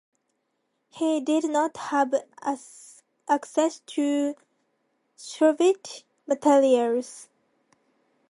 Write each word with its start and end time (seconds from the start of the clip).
He 0.89 1.21
did 1.21 1.43
not 1.47 1.77
have 1.77 2.11
access 3.27 3.81
to 3.85 4.33
Soviet 5.15 6.03
materials. 6.25 7.29